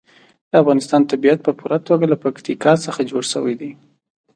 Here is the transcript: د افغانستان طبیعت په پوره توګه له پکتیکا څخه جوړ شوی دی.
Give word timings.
د 0.49 0.51
افغانستان 0.61 1.01
طبیعت 1.11 1.39
په 1.43 1.51
پوره 1.59 1.79
توګه 1.87 2.05
له 2.11 2.17
پکتیکا 2.23 2.73
څخه 2.85 3.07
جوړ 3.11 3.23
شوی 3.33 3.55
دی. 3.61 3.71